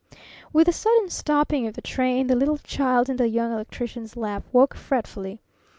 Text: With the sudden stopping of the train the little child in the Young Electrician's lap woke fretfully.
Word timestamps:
With 0.51 0.65
the 0.65 0.73
sudden 0.73 1.11
stopping 1.11 1.67
of 1.67 1.75
the 1.75 1.81
train 1.83 2.25
the 2.25 2.35
little 2.35 2.57
child 2.57 3.07
in 3.07 3.17
the 3.17 3.27
Young 3.27 3.51
Electrician's 3.51 4.17
lap 4.17 4.43
woke 4.51 4.73
fretfully. 4.73 5.43